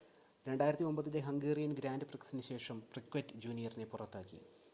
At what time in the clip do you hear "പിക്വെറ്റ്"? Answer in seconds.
2.93-3.37